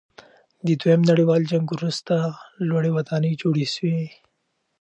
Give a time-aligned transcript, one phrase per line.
[0.65, 2.15] د دویم نړیوال جنګ وروسته
[2.67, 3.99] لوړې ودانۍ جوړې سوې.